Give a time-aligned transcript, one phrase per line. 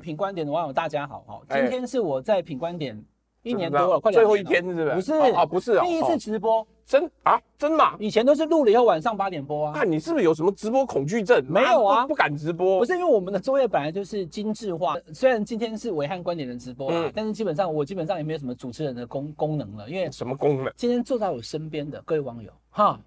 [0.00, 2.98] 们品观点的网友大家好哈，哎今天是我在品观点
[3.42, 4.94] 一年多了，快最后一天是不是？
[4.94, 7.94] 不是啊，不是啊，第一次哦直播，真啊，真嘛？
[7.98, 9.72] 以前都是录了以后晚上八点播啊。
[9.76, 11.44] 那你是不是有什么直播恐惧症？
[11.48, 12.78] 没有啊不不敢直播。
[12.78, 20.72] 不是因为我们的作业本来就是精致化，虽然今天是伟汉观点的直播啊，嗯但是基本上我基本上也没有什么主持人的功功能了，因为什么功能？
[20.76, 22.98] 今天坐在我身边的各位网友哈，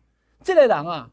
[0.44, 1.10] 这类人啊，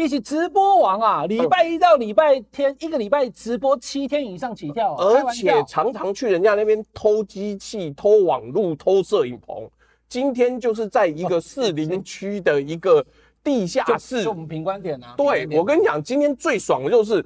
[0.00, 9.68] 一起直播王啊，礼拜一到礼拜天，一个礼拜直播七天以上起跳，开而且常常去人家那边偷机器、偷网路、偷摄影棚。
[10.08, 13.04] 今天就是在一个士林区的一个
[13.44, 14.34] 地下室就我。
[14.34, 15.14] 们平观点啊。
[15.16, 17.22] 对，我跟你讲，今天最爽的就是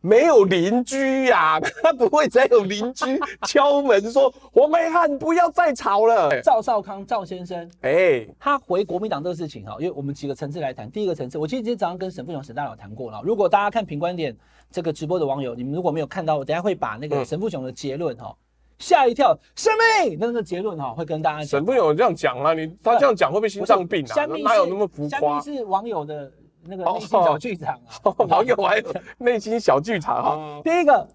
[0.00, 3.04] 没有邻居呀、 他不会再有邻居
[3.46, 6.40] 敲门说黄梅汉不要再吵了。
[6.42, 10.88] 赵少康赵先生，哎，他回国民党这个事情哈，因为我们几个层次来谈。
[10.90, 13.20] 第一个层次，我其实今天早上跟沈富雄沈大佬谈过了。
[13.24, 14.36] 如果大家看评观点
[14.70, 18.32] 这个直播的网友，你们如果没有看到，我等下会把那个沈富雄的结论哈，
[18.78, 19.72] 吓一跳，生
[20.04, 21.46] 命那个结论哈，会跟大家讲。
[21.46, 24.26] 沈富雄这样讲啊，你他这样讲会不会心脏病啊？
[24.44, 25.40] 哪有那么浮夸？
[25.40, 26.30] 是网友的
[26.68, 28.14] 那个内心小剧场啊。
[28.28, 30.30] 网友还有内心小剧场哈。
[30.30, 31.08] 好，第一个，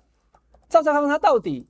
[0.70, 1.68] 赵少康他到底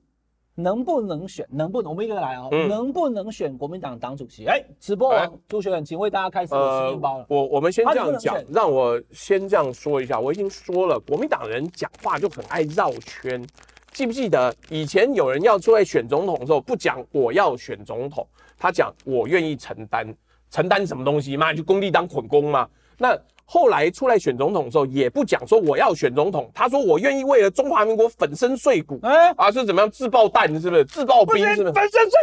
[0.54, 1.46] 能不能选？
[1.50, 1.90] 能不能？
[1.90, 4.46] 我们一个个来哦，嗯能不能选国民党党主席？
[4.46, 7.26] 哎，直播王哎朱学远，请为大家开始我实验包了。
[7.28, 10.20] 我我们先这样讲让我先这样说一下。
[10.20, 13.44] 我已经说了，国民党人讲话就很爱绕圈。
[13.92, 18.26] 记不记得以前有人要出来选总统的时候，不讲我要选总统，
[18.58, 20.14] 他讲我愿意承担，
[20.50, 21.50] 承担什么东西嘛？
[21.50, 22.68] 你去工地当捆工嘛？
[22.96, 23.18] 那
[23.52, 28.98] 后来出来选总统的时候，也不讲说我要选总统，他说我愿意为了中华民国粉身碎骨。
[29.02, 30.82] 哎，啊，是怎么样自爆弹是不是？
[30.86, 31.72] 自爆兵是不是？
[31.74, 32.18] 粉身碎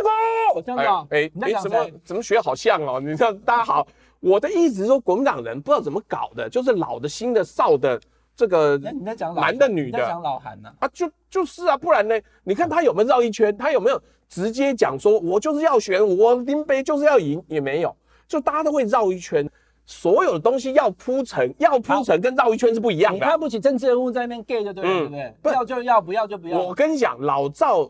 [0.55, 1.05] 骨，这样子啊？
[1.11, 1.85] 哎你在讲怎么？
[2.03, 2.99] 怎么学好像哦？
[3.05, 3.85] 你看大家好，
[4.19, 8.01] 我的意思是说，国民党人不知道怎么搞的，就是老的、新的、少的，
[8.35, 10.73] 这个那你在讲男的、女的讲老韩呢？
[10.79, 12.19] 啊，就就是啊，不然呢？
[12.43, 13.55] 你看他有没有绕一圈？
[13.55, 17.39] 他有没有直接讲说，我就是要选，我林北就是要赢？
[17.47, 17.95] 也没有，
[18.27, 19.47] 就大家都会绕一圈。
[19.89, 23.17] 所有的东西要铺陈，要铺陈跟绕一圈是不一样的。
[23.17, 25.33] 你看不起政治人物在那边 gay 就对了，嗯对不对？
[25.41, 26.59] 不要就要，不要就不要。
[26.59, 27.89] 我跟你讲，老赵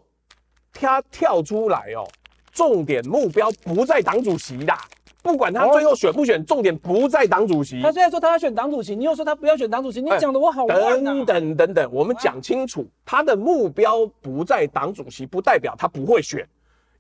[0.72, 2.08] 他跳出来哦，
[2.54, 4.74] 重点目标不在党主席的，
[5.22, 7.82] 不管他最后选不选，重点不在党主席。
[7.82, 11.26] 他现在说他要选党主席，你又说他不要选党主席，你哎讲的我好乱等啊！
[11.26, 16.48] 等等等，我们讲清楚，他的目标不在党主席，不代表他不会选，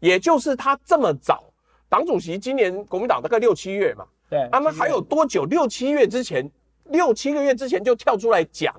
[0.01, 1.45] 也就是他这么早，
[1.87, 5.45] 党主席今年国民党大概六七月嘛，对，他们还有多久？
[5.45, 6.49] 六七月之前，
[6.85, 8.73] 六七个月之前就跳出来讲，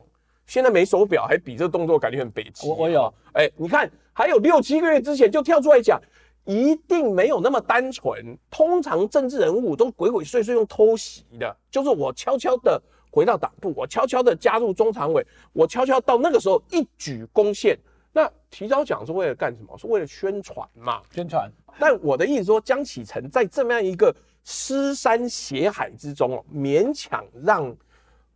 [0.47, 2.69] 现在没手表还比这个动作感觉很北极。
[2.69, 6.00] 我我有，哎、你看还有六七个月之前就跳出来讲，
[6.44, 8.38] 一定没有那么单纯。
[8.50, 12.81] 通常政治人物都鬼鬼祟祟用偷袭的，就是我悄悄的
[13.11, 17.78] 回到党部，我悄悄的加入中常委，我悄悄到那个时候一举攻陷。
[18.12, 19.78] 那提早讲是为了干什么？
[19.78, 21.00] 是为了宣传嘛？
[21.12, 21.49] 宣传。
[21.78, 24.12] 但我的意思说，江启臣在这么样一个
[24.45, 27.75] 尸山血海之中哦，勉强让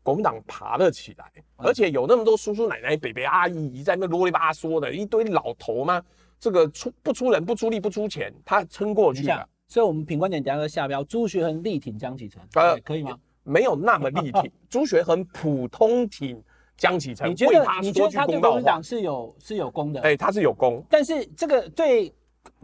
[0.03, 1.25] 国民党爬了起来，
[1.57, 6.03] 而且有那么多叔叔奶奶、伯伯阿姨在那啰里吧嗦的一堆老头嘛，
[6.39, 13.19] 这个出不出人、不出力、不出钱，他撑过去了，所以我们品观点等下要下标，朱学恒力挺江启臣，呃可以吗？
[13.43, 14.51] 没有那么力挺。
[14.69, 16.43] 朱学恒普通挺
[16.77, 18.83] 江启臣，你觉得他你觉得他对国民党。
[18.83, 20.01] 是有是有功的？
[20.03, 22.13] 哎，他是有功，但是这个对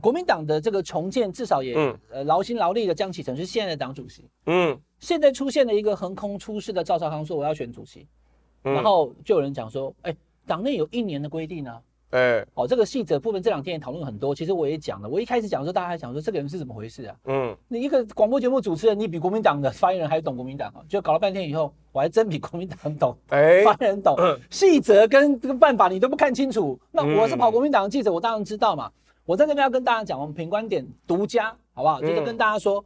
[0.01, 4.25] 国民党的这个重建，至少也、嗯呃劳心劳力的江启臣是现在的党主席。
[4.47, 8.07] 嗯，现在出现了一个横空出世的赵少康说我要选主席，
[8.65, 10.15] 嗯然后就有人讲说，哎，
[10.47, 11.79] 党内有一年的规定呢、
[12.11, 14.35] 哎，哦，这个细则部分这两天也讨论很多。
[14.35, 17.17] 其实我也讲了，我一开始讲的时候，大家还想说这个人是怎么回事啊？
[17.25, 20.81] 嗯，你一个广播节目主持人，你比国民党的发言人还懂国民党啊？
[20.89, 26.81] 就搞了半天以后，我还真比国民党懂，哎，发言人懂嗯细则跟这个办法你都不看清楚。
[26.91, 28.91] 那我是嗯跑国民党的记者，我当然知道嘛。
[29.31, 32.01] 我在这边要跟大家讲，我们品观点独家，好不好？
[32.01, 32.85] 就是跟大家说，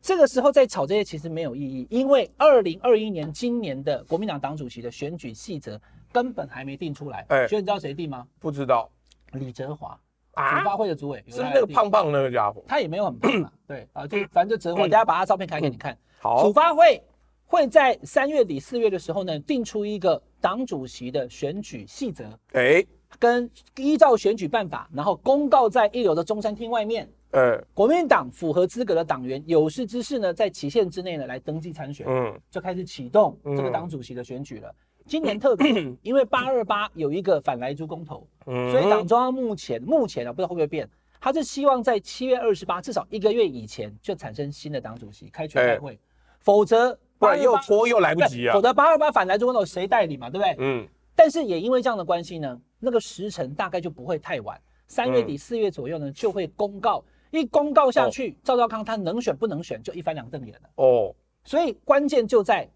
[0.00, 5.78] 这个时候在炒这些其实没有意义，因为二零二一年今年的国民党党主席的选举细则
[6.10, 7.26] 根本还没定出来。
[7.28, 8.26] 哎所以你知道谁定吗？
[8.40, 8.90] 不知道
[9.32, 9.90] 李哲华，
[10.32, 12.64] 主啊，发会的主委，是不是那个胖胖那个家伙？
[12.66, 15.92] 他也没有很胖嘛，对啊，就反正就折合，等下把他照片开给你看。
[15.92, 17.02] 嗯好主，发会
[17.44, 22.24] 会在三月底四月的时候呢，定出一个党主席的选举细则，
[22.54, 22.82] 哎，
[23.18, 27.08] 跟依照选举办法，然后公告在一楼的中山厅外面。
[27.32, 34.74] 呃，国民党符合资格的党员有识之士呢，在期限之内呢来登记参选，嗯，就开始启动这个党主席的选举了。
[35.06, 35.68] 今年特别，
[36.02, 40.88] 因为八二八有一个反莱猪公投，嗯所以党中央目前目前啊，不知道会不会变，
[41.20, 45.98] 他是希望在七月二十八，至少一个月以前就产生新的党主席，开全代会，
[46.38, 48.62] 否则不然又拖又来不及啊否。
[48.62, 50.56] 则八二八反莱猪公投谁代理嘛，对不对？
[50.58, 60.68] 嗯，但是也因为这样的关系呢，那个时辰大概就不会太晚，三月底四月左右呢就会公告，一公告下去，赵少康他能选不能选就一翻两瞪眼了。
[60.76, 61.14] 哦。
[61.44, 62.68] 所以关键就在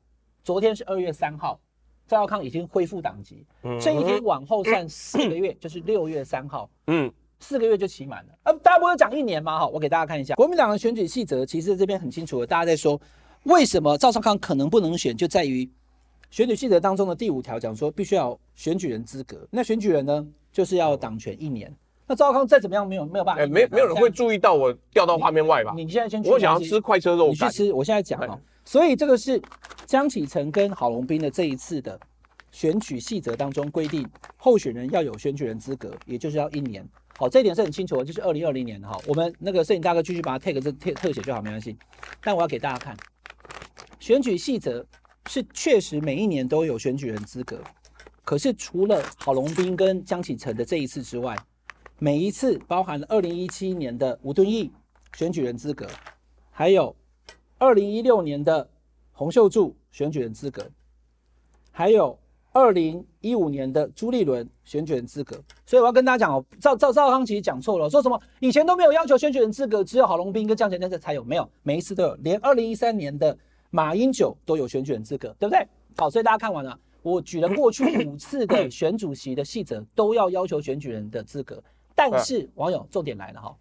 [0.43, 1.61] 昨天是二月三号，
[2.07, 3.45] 赵少康已经恢复党籍，
[3.81, 8.33] 这一天往后算四个月就是六月三号，嗯，四个月就期满了。
[8.45, 9.59] 呃，大家不是讲一年吗？
[9.59, 10.35] 哈，我给大家看一下。
[10.37, 13.01] 国民党的选举细则，其实这边很清楚的，大家在说
[13.45, 15.71] 为什么赵少康可能不能选，就在于。
[16.31, 19.47] 选举细则当中的第五条讲说，必须要选举人资格。
[19.51, 21.75] 那选举人呢，就是要党权一年。
[22.07, 23.43] 那赵少康再怎么样，没有没有办法。
[23.43, 25.73] 哎，没没有人会注意到我掉到画面外吧？
[25.75, 27.73] 你现在先去，我想要吃快车肉，你去吃。
[27.73, 29.43] 我现在讲哦，所以这个是
[29.87, 31.99] 江启臣跟郝龙斌的这一次的
[32.53, 36.89] 选举细则当中规定，候选人要有选举人资格，也就是要一年。
[37.17, 38.97] 好，这一点是很清楚的，就是二零二零年哈。
[39.07, 41.77] 我们那个摄影大哥继续把它 take 这特特写就好，没关系。
[42.23, 42.97] 但我要给大家看
[43.99, 44.87] 选举细则。
[45.27, 47.61] 是确实每一年都有选举人资格，
[48.25, 51.37] 可是除了郝龙斌跟江启臣的这一次之外，
[51.99, 54.73] 每一次包含了二零一七年的吴敦义
[55.15, 55.87] 选举人资格，
[56.51, 56.97] 还有
[57.59, 58.69] 二零一六年的
[59.13, 60.69] 洪秀柱选举人资格，
[61.71, 62.19] 还有
[62.53, 65.41] 二零一五年的朱立伦选举人资格。
[65.67, 73.39] 所以我要跟大家讲哦，赵赵赵康其实讲错了，说什么以前都没有要求选举人资格，只有郝龙斌跟江启臣才有，没有，每一次都有，连二零一三年的。
[73.71, 75.67] 马英九都有选举人资格，对不对？
[75.97, 81.63] 好，所以大家看完了，我举了过去五次的选主席的细则，都要要求选举人的资格。
[81.95, 83.57] 但是网友重点来了哈，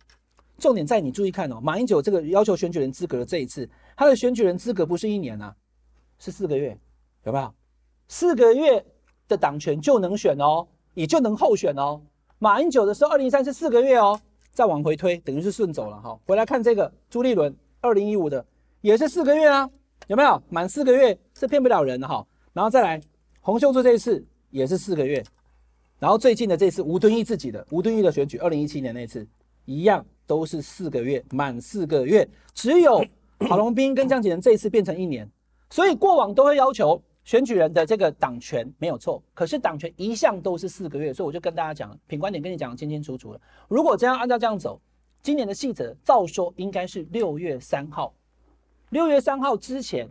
[0.58, 5.56] 重点在你注意看哦，马英九这个要求选举人资格的这一次，他的选举人资格不是一年啊，
[6.18, 6.78] 是四个月，
[7.26, 7.54] 有没有？
[8.08, 8.84] 四个月
[9.28, 12.02] 的党权就能选哦，也就能候选哦。
[12.38, 14.20] 马英九的时候，二零一三是四个月哦，
[14.52, 16.18] 再往回推，等于是顺走了哈。
[16.26, 18.46] 回来看这个朱立伦，二零一五的
[18.82, 19.70] 也是四个月啊。
[20.10, 22.26] 有没有满四个月是骗不了人的哈？
[22.52, 23.00] 然后再来
[23.42, 25.24] 洪秀柱这一次也是四个月，
[26.00, 29.26] 然后最近的这次吴敦义自己的吴敦义的选举，二零一七年那次
[29.66, 33.06] 一样都是四个月，满四个月，只有
[33.42, 35.30] 郝龙斌跟江启臣这一次变成一年，
[35.70, 43.40] 所以过往都会要求选举人的这个党权没有错，可是党权一向都是四个月，所以我就跟大家讲，品观点跟你讲得清清楚楚了。
[43.68, 44.82] 如果这样按照这样走，
[45.22, 48.12] 今年的细则照说应该是六月三号。
[48.90, 50.08] 六月三号之前，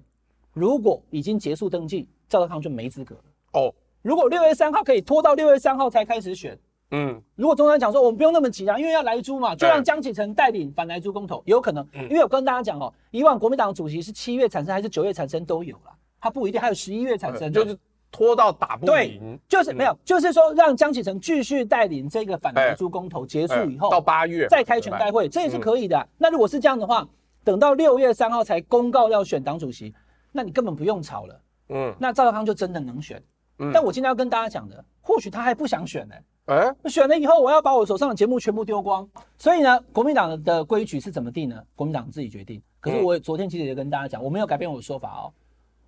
[0.52, 3.22] 如果已经结束登记，赵少康就没资格了。
[3.54, 6.56] 哦，如果六月三号可以拖到六月三号才开始选，
[6.92, 11.84] 嗯，如果中央讲说我们不用那么急啊，因为要来租嘛，就让江启臣带领反来租公投，有可能。
[11.92, 17.76] 因为我跟大家讲哦，以往国民党主席是七月产生还是九月产生都有了，他不一定，还有十一月产生，就是
[18.12, 26.08] 拖到打不赢，对，就是没有，就是说让江启臣继续带领这个反莱猪公投结束以后，到八月再开全代会，这也是可以的。
[26.16, 27.08] 那如果是这样的话。
[27.44, 29.94] 等到六月三号才公告要选党主席，
[30.32, 31.40] 那你根本不用吵了。
[31.70, 33.22] 嗯，那赵少康就真的能选。
[33.58, 36.22] 嗯，但我今天要跟大家讲的，或许他还不想选呢、欸。
[36.54, 39.06] 哎、欸，选了以后，我要把我手上的节目全部丢光。
[39.36, 41.62] 所以呢，国民党的规矩是怎么定呢？
[41.74, 42.62] 国民党自己决定。
[42.80, 45.32] 可是我昨天其实也跟大家讲，我没有改变我的说法哦。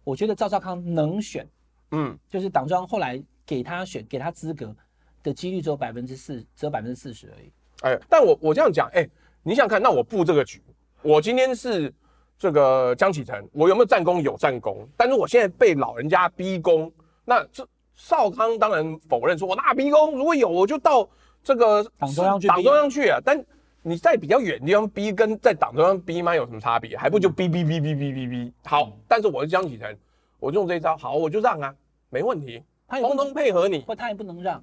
[0.04, 1.48] 我觉得赵少康能选，
[1.92, 4.74] 嗯，就是党中央后来给他选、给他资格
[5.22, 7.52] 的几率只有百分之四，只有百分之四十而已。
[7.82, 9.10] 哎、欸，但我我这样讲，哎、欸，
[9.42, 10.62] 你想看，那我布这个局。
[11.02, 11.92] 我今天是
[12.38, 14.20] 这个江启臣，我有没有战功？
[14.20, 16.92] 有战功，但是我现在被老人家逼宫。
[17.24, 20.16] 那这少康当然否认说，我那逼宫？
[20.16, 21.08] 如果有，我就到
[21.42, 23.18] 这个党中央去，党中央去啊。
[23.24, 23.42] 但
[23.82, 26.34] 你在比较远的地方逼，跟在党中央逼吗？
[26.34, 26.96] 有什么差别？
[26.98, 28.52] 还不就逼逼逼逼逼逼逼？
[28.64, 29.98] 好，但是我是江启臣，
[30.38, 31.74] 我就用这一招，好，我就让啊，
[32.10, 34.62] 没问题，他通通配合你，或他也不能让，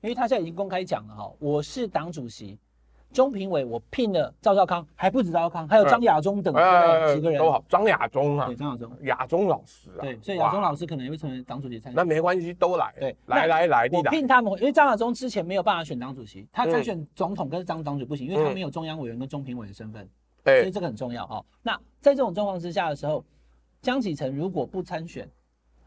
[0.00, 2.58] 因为他现在已经公开讲了哈，我是党主席。
[3.12, 7.62] 中评委我聘了赵少康，还不止赵少康，还有张亚中等、嗯、几个人都好。
[7.68, 11.94] 张亚中啊，对张亚中，亚中老师啊，对，所以亚中老师可能也会成为党主席参选。
[11.94, 12.92] 那没关系，都来。
[12.98, 20.08] 对，来来来，我聘他们，因为张亚中之前没有办法选党主席，他参选总统跟张党主不行，因为他没有中央委员跟中评委的身份，
[20.44, 21.44] 嗯、所以这个很重要哦。
[21.62, 23.24] 那在这种状况之下的时候，
[23.80, 25.28] 江启臣如果不参选。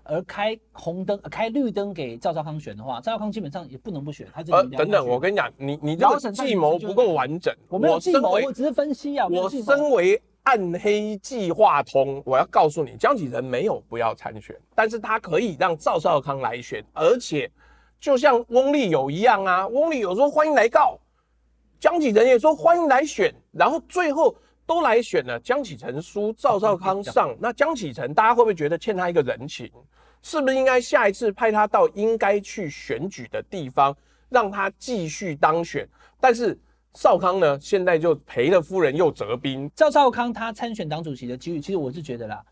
[0.06, 4.28] 而开红灯、开绿灯给赵少康选的话，赵少康基本上也不能不选。
[4.34, 7.54] 他这个等等，我跟你讲，你你这个计谋不够完整。
[7.68, 9.28] 我没有计谋，我只是分析啊。
[9.28, 17.50] 我身为暗黑计划通，我要告诉你，江启臣没有不要参选，但是他可以让赵少康来选，而且
[18.00, 21.00] 就像翁立友一样啊，翁立友说欢迎来告，
[21.80, 29.72] 江启臣也说欢迎来选，然后最后都来选了，江启臣输，赵少康上， 那江启臣大家会不会觉得欠他一个人情？
[30.22, 33.96] 是不是应该下一次派他到应该去选举的地方，
[34.30, 35.88] 让他继续当选？
[36.20, 36.60] 但是
[36.96, 39.70] 少康呢，现在就赔了夫人又折兵。
[39.76, 42.44] 赵少康他参选党主席的几率，其实我是觉得啦，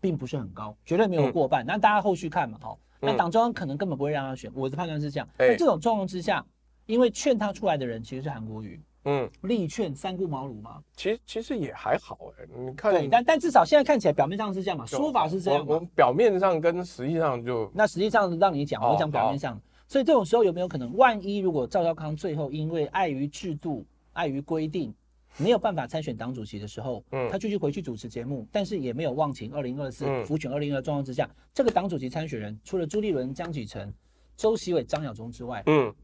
[0.00, 1.64] 并不是很高，绝对没有过半。
[1.64, 5.28] 那、嗯、大家后续看嘛，哦，那党中央可能根本不会让他选，我的判断是这样。
[5.38, 6.44] 那、欸、这种状况之下，
[6.86, 10.82] 因为劝他出来的人其实是韩国瑜，嗯，力劝三顾茅庐嘛。
[10.96, 15.64] 其实其实也还好哎、欸，你看，对，但但至少现在看起来表面上是这样嘛，说法是这样。
[15.66, 19.56] 我我表面上跟实际上就那实际上让你讲，我讲表面上。
[19.56, 24.94] 哦、所以这种时候有没有可能，万一如果赵少康最后因为碍于制度、碍于规定，
[25.36, 33.92] 没有办法参选党主席的时候，嗯，他继续回去主持节目，但是也没有忘情二零二四辅选二零二二状况之下，这个党主席参选人除了朱立伦、江启臣、
[34.36, 35.94] 周锡玮、张晓忠之外，嗯，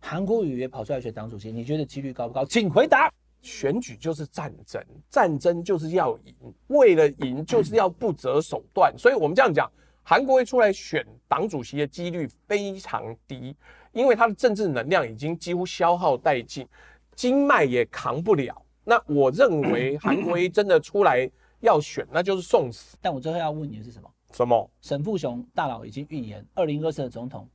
[0.00, 2.44] 韩国瑜也跑出来选党主席，你觉得几率高不高？
[2.44, 3.12] 请回答。
[3.40, 6.34] 选举就是战争，战争就是要赢，
[6.66, 9.70] 为了赢就是要不择手段，所以我们这样讲，
[10.02, 13.54] 韩国瑜出来选党主席的几率非常低，
[13.92, 16.66] 因为他的政治能量已经几乎消耗殆尽，
[17.14, 18.60] 经脉也扛不了。
[18.82, 22.96] 那我认为韩国瑜真的出来要选，那就是送死。
[23.00, 24.10] 但我最后要问你的是什么？
[24.32, 24.68] 什么？
[24.80, 27.48] 沈富雄大佬已经预言，二零二四的总统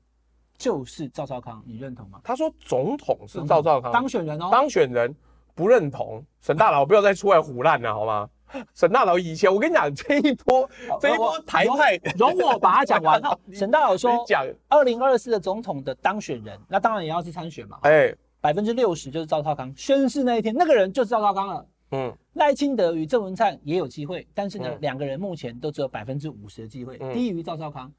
[0.58, 2.20] 就是赵少康，你认同吗？
[2.24, 5.16] 他说总统是赵少康当选人哦，当选人
[5.56, 6.24] 不认同。
[6.42, 8.30] 沈大佬不要再出来胡乱了，好吗？
[8.76, 10.70] 沈大佬以前我跟你讲，这一波
[11.00, 13.22] 这一波台派，容我把它讲完。
[13.52, 17.80] 沈大佬说，讲二零二四的总统的当选人，那当然也要去参选嘛。
[17.84, 18.14] 哎。
[18.42, 21.66] 百分之六十就是赵少康宣誓那一天，那个人就是赵少康了。
[21.92, 27.90] 嗯，赖清德与郑文灿也有机会，但是呢，两、嗯、个人目前都只有百分之五十的机会，嗯、低于赵少康。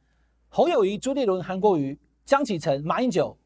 [0.51, 3.37] 侯友谊、朱立伦、韩国瑜、江启臣、马英九，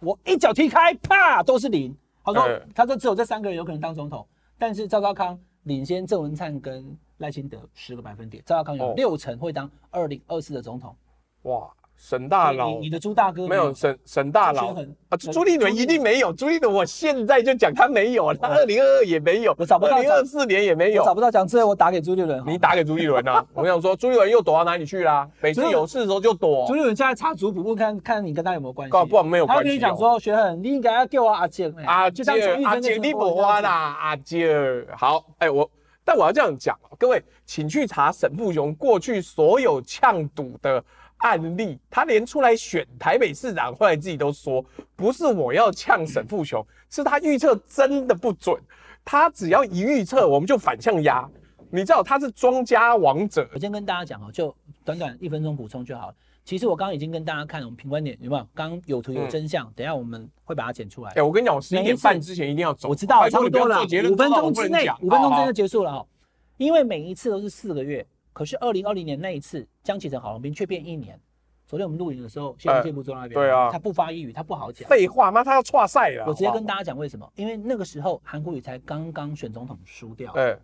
[0.00, 1.94] 我一脚踢开，啪，都是零。
[2.24, 4.26] 他说，嗯、他说只有这三个人有可能当总统，
[4.56, 10.96] 但是赵少康领先郑文灿跟赖清德十个百分点，赵少康有六成会当二零二四的总统。
[11.42, 11.70] 哇！
[11.96, 14.74] 沈大佬，你的朱大哥没有沈沈大佬
[15.08, 25.26] 啊，朱立伦一定没有，朱立伦我现在就讲他没有，他二零二二也没有，我找不到，二零二四年也没有，找不到讲之后我打给朱立伦，你打给朱立伦啊， 我想说朱立伦又躲到哪里去啦？
[25.40, 26.66] 每次有事的时候就躲。
[26.66, 28.92] 朱立伦现在查族谱簿，看看你跟他有没有关系？
[29.06, 29.62] 不，没有关系。
[29.62, 32.22] 他跟你讲说，学恒，你应该要叫我阿杰，阿杰，
[32.64, 34.84] 阿杰你不花啦，阿杰。
[34.96, 35.68] 好，哎我，
[36.04, 40.84] 但我要这样讲，各位请去查沈富雄过去所有呛赌的。
[41.18, 44.62] 案例，他连出来选台北市长，后来自己都说，
[44.94, 48.60] 不是我要呛沈富雄，是他预测真的不准。
[49.06, 51.26] 他只要一预测，我们就反向压。
[51.70, 53.48] 你知道他是庄家王者。
[53.54, 56.12] 我先跟大家讲哦，就短短一分钟补充就好。
[56.44, 58.46] 其实我刚刚已经跟大家看了，我们评观点有没有？
[58.54, 61.10] 刚刚有图有真相，嗯、等一下我们会把它剪出来。
[61.10, 62.90] 哎、欸，我跟你讲，我十一点半之前一定要走。
[62.90, 66.06] 我知道，差不多了，五分钟之内，五分钟之内就结束了哦。
[66.58, 68.06] 因为每一次都是四个月。
[68.34, 71.18] 可是二零二零年那一次，江启程郝龙斌却变一年。
[71.66, 74.88] 昨天我们录影的时候，谢龙介不坐那边，对啊，他不发一语，他不好讲。
[74.88, 76.24] 废话，妈他要挫赛了。
[76.26, 77.26] 我直接跟大家讲为什么？
[77.36, 80.58] 因为那个时候韩国瑜才刚刚选总统输掉，哎，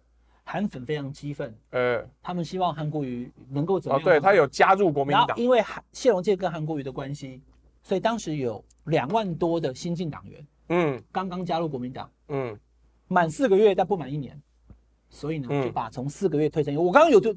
[0.51, 4.05] 韩粉非常激愤，呃，他们希望韩国瑜能够怎么样？
[4.05, 7.41] 对他有加入国民党，因为韩谢龙介跟韩国瑜的关系，
[7.85, 12.59] 所以当时有两万多的新进党员，嗯，刚刚加入国民党，嗯，
[13.07, 14.37] 满四个月但不满一年。
[15.09, 16.75] 所以呢，就把从四个月推成。
[16.77, 17.35] 我刚刚有就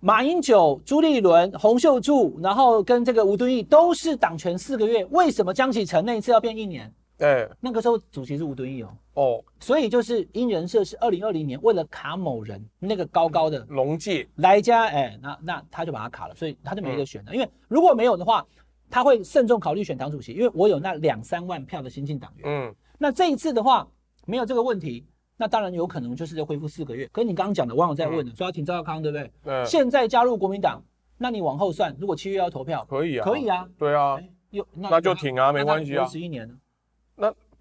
[0.00, 5.04] 马英九、朱立伦、洪秀柱，然后跟这个吴敦义都是党权四个月。
[5.06, 6.92] 为什么江启臣那一次要变一年？
[7.16, 8.96] 对，那个时候主席是吴敦义哦。
[9.14, 17.34] 哦，所以就是因人设是二零二零年为了卡某人那个高高的龙介来家，哎，那那他就把他卡了，所以他就没得选了。
[17.34, 18.44] 因为如果没有的话，
[18.90, 22.44] 他会慎重考虑选党主席，因为我有那两三万票的新进党员。
[22.46, 23.86] 嗯，那这一次的话
[24.26, 25.06] 没有这个问题。
[25.36, 27.08] 那当然有可能就是要恢复四个月。
[27.12, 29.30] 可是你刚刚讲的，网友在问的，说要挺赵少康，对不对？
[29.42, 29.64] 对。
[29.64, 30.80] 现在加入国民党，
[31.18, 34.16] 那你往后算，如果七月要投票，可以啊，可以啊，对啊，
[34.50, 36.06] 有那就挺啊，没关系啊。
[36.06, 36.54] 十一年呢？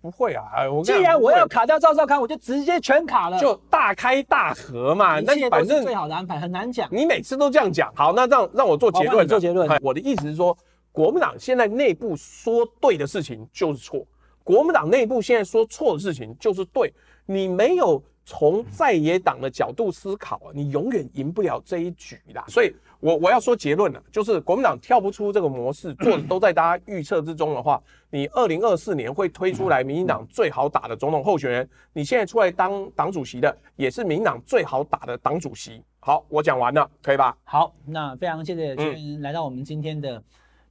[0.04, 5.22] 那不会啊，我既然我要卡掉赵少康，我就直接全卡了，就大开大合嘛。
[5.22, 6.90] 那反正最好的安排很难讲。
[6.92, 9.26] 你每次都这样讲，好，那让让我做结论。
[9.26, 9.70] 做结论。
[9.82, 10.56] 我的意思是说，
[10.92, 14.06] 国民党现在内部说对的事情就是错，
[14.44, 16.94] 国民党内部现在说错的事情就是对。
[17.26, 22.44] 你没有从在野党的角度思考啊，你永远赢不了这一局的。
[22.48, 35.84] 所以我，我我要说结论了，就是国民党跳不出这个模式，做的都在大家预测之中的话，你二零二四年会推出来民进党最好打的总统候选人，你现在出来当党主席的，也是民进党最好打的党主席。
[36.00, 37.38] 好，我讲完了，可以吧？
[37.44, 38.75] 好，那非常谢谢
[39.20, 40.22] 来到我们今天的。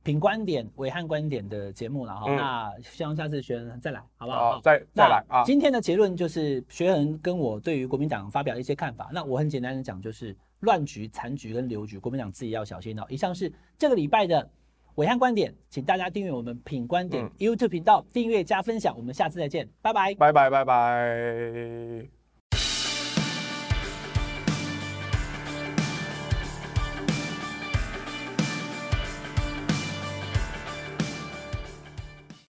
[0.03, 4.53] 品观点、暐瀚观点的节目了哈，嗯、那希望下次学恒再来，好不好？
[4.53, 5.45] 好，再再来啊！
[5.45, 9.11] 今天的结论就是学恒跟我对于国民党发表一些看法。
[9.13, 13.05] 那我很简单的讲，就是乱局、残局跟流局，国民党自己要小心哦。
[13.09, 14.49] 以上是这个礼拜的
[14.97, 22.22] 暐瀚观点，请大家订阅我们品观点 YouTube 频道，订阅加分享，我们下次再见，拜拜，拜拜拜拜。